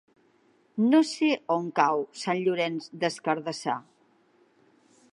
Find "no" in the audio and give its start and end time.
0.93-1.01